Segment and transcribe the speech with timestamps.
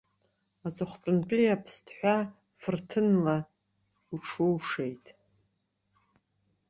[0.67, 2.17] Аҵыхәтәантәи аԥсҭҳәа
[2.61, 3.37] фырҭынла
[4.13, 5.05] уҽыушеит.